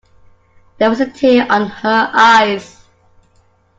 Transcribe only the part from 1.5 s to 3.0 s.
her eyes.